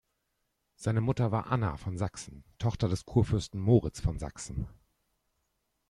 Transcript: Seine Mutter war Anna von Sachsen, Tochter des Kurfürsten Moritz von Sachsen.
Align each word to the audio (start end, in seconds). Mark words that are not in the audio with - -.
Seine 0.77 0.99
Mutter 0.99 1.31
war 1.31 1.51
Anna 1.51 1.77
von 1.77 1.95
Sachsen, 1.95 2.43
Tochter 2.57 2.89
des 2.89 3.05
Kurfürsten 3.05 3.59
Moritz 3.61 3.99
von 3.99 4.17
Sachsen. 4.17 4.67